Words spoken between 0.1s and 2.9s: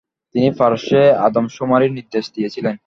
তিনি পারস্যে আদমশুমারির নির্দেশ দিয়েছিলেন।